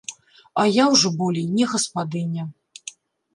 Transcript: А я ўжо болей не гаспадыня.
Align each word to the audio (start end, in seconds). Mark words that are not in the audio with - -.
А 0.61 0.63
я 0.75 0.85
ўжо 0.93 1.11
болей 1.19 1.45
не 1.57 1.67
гаспадыня. 1.75 2.43